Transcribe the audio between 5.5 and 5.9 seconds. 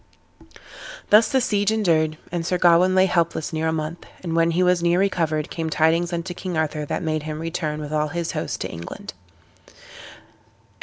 came